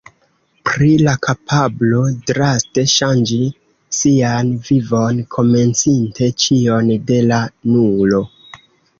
[0.67, 1.99] Pri la kapablo
[2.29, 3.37] draste ŝanĝi
[3.97, 7.39] sian vivon, komencinte ĉion de la
[7.75, 8.23] nulo.